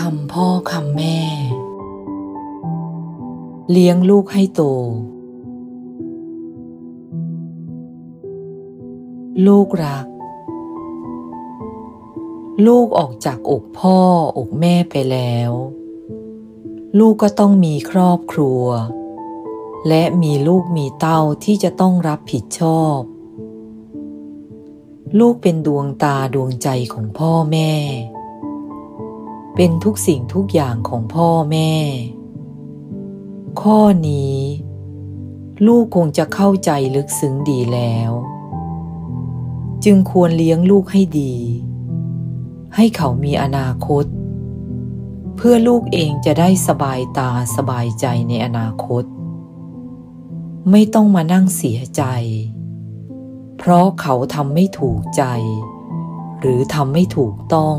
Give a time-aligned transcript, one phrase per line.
[0.00, 1.18] คำแม่
[3.70, 4.62] เลี้ยงลูกให้โต
[9.46, 10.06] ลูกรัก
[12.66, 13.98] ลูกออกจากอกพ่อ
[14.38, 15.50] อกแม่ไปแล้ว
[16.98, 18.64] ลูกก็ต้องมีครอบครัว
[19.88, 22.98] และมีลูกมีเต้าที่จะต้องรับผิดชอบ
[25.18, 27.72] ลูกเป็นดวงตาดวงใจของพ่อแม่
[29.62, 31.72] เป็นทุกสิ่งทุกอย่างของพ่อแม่
[33.60, 34.38] ข้อนี้
[35.66, 38.10] ลูกคงจะเข้าใจลึกซึ้งดีแล้ว
[39.84, 41.34] จึงควรเลี้ยงลูกให้ดี
[42.74, 44.04] ให้เขามีอนาคต
[45.36, 49.04] เพื่อลูกเองจะได้สบายตาสบายใจในอนาคต
[50.70, 52.02] ไม่ต้องมานั่งเสียใจ
[53.58, 55.24] เพราะเขาทำไม่ถูกใจ
[56.40, 57.78] หรือทำไม่ถูกต้อง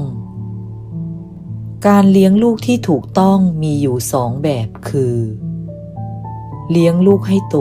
[1.89, 5.17] การเลี้ยงลูกที่ถูกต้องมีอยู่สองแบบคือ
[6.71, 7.57] เลี้ยงลูกให้โต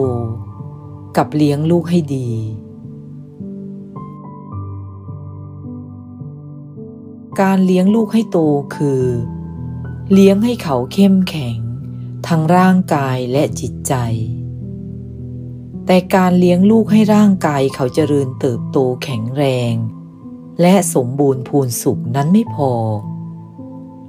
[1.17, 2.31] กับเลี้ยงลูกให้ดี
[7.41, 8.39] การเลี้ยงลูกให้โต
[8.77, 9.05] คือ
[10.13, 11.59] เลี้ยงให้เขาเข้มแข็ง
[12.27, 13.95] ทั้งร่างกายและจิตใจ
[15.87, 19.75] แต่การเลี้ยงลูกให้ร่างกายเขาเจริญเติบโตแข็งแรง
[20.61, 22.73] และสมบูรณ์พูนสุขนั้นไม่พอ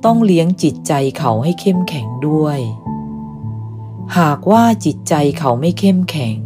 [0.06, 2.60] ต้องเลี้ยงจิตใจเขาให้เข้มแข็งด้วย
[4.18, 6.38] หากว่าจิตใจเขาไม่เข้มแข็ง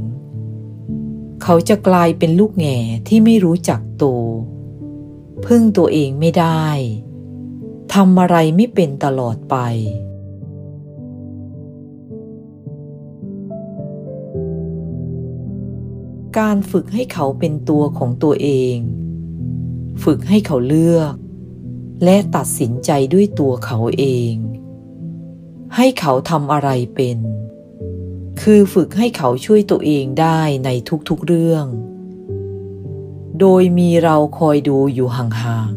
[1.43, 4.05] เขาจะกลายเป็นลูกแง่ที่ไม่รู้จักโต
[5.45, 6.67] พึ่งตัวเองไม่ได้
[7.93, 9.55] ทำอะไรไม่เป็นตลอดไป
[16.37, 18.77] การฝึกให้เขาเป็นตัวของตัวเอง
[20.03, 21.13] ฝึกให้เขาเลือก
[22.03, 24.35] และตัดสินใจด้วยตัวเขาเอง
[25.75, 27.19] ให้เขาทำอะไรเป็น
[28.41, 30.69] คือฝึกให้เขาช่วยตัวเองได้ใน
[31.09, 31.65] ทุกๆเรื่อง
[33.39, 35.73] โดยมีเราคอยดูอยู่ห่าง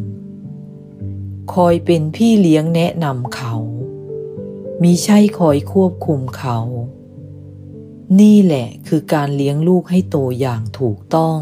[0.75, 3.55] ๆ คอยเป็นพี่เลี้ยงแนะนำเขา
[4.83, 6.59] มีใช่คอยควบคุมเขา
[8.21, 11.41] นี่แหละคือการเลี้ยงลูกให้โตอย่างถูกต้อง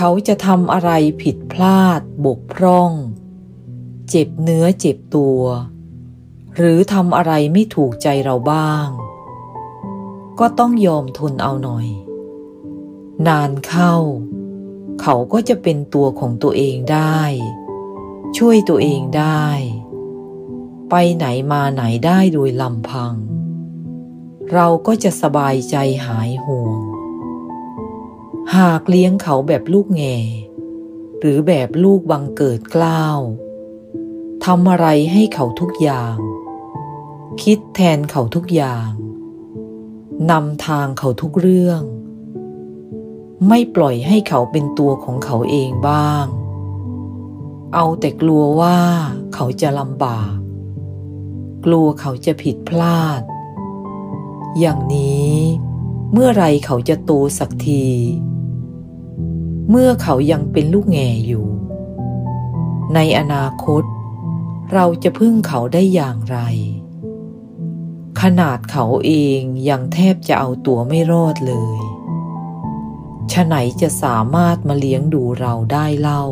[0.00, 0.90] เขาจะทำอะไร
[1.22, 2.92] ผิดพลาดบกพร่อง
[4.08, 5.40] เจ็บเนื้อเจ็บตัว
[6.56, 8.86] หรือทำอะไรไม่ถูกใจเราบ้าง
[10.40, 11.88] ก็ต้องยอมทนเอาหน่อย
[13.26, 13.94] นานเข้า
[15.02, 17.20] เขาก็จะเป็นตัวของตัวเองได้
[18.38, 19.46] ช่วยตัวเองได้
[20.90, 23.14] ไปไหนมาไหนได้โดยลำพัง
[24.52, 25.76] เราก็จะสบายใจ
[26.06, 26.77] หายห่วง
[28.56, 30.16] หากเลี้ยงเขาแบบลูกแง่
[31.20, 33.18] หรือแบบลูกบังเกิดกล้าว
[34.44, 36.16] ทำอะไรให้เขาทุกอย่าง
[37.42, 38.90] คิดแทนเขาทุกอย่าง
[40.30, 41.82] นำทางเขาทุกเรื่อง
[43.48, 46.26] ไม่ปล่อยให้เขาเป็นตัวของเขาเองบ้าง
[47.74, 48.78] เอาแต่กลัวว่า
[49.34, 50.36] เขาจะลำบาก
[51.64, 53.22] กลัวเขาจะผิดพลาด
[54.58, 55.34] อย่างนี้
[56.12, 57.86] เมื่อไรเขาจะโตสักที
[59.70, 61.46] เมื่อเขายังเป็นลูกแง่อยู่
[62.94, 63.82] ในอนาคต
[64.72, 66.38] เราจะพึ่งเขาได้อย่างไร
[68.20, 71.80] ขนาดเขาเองยังแทบจะเอาตัวไม่รอดเลย
[73.32, 76.24] ฉะไหนจะสามารถมาเลี้ยงดูเราได้เล่า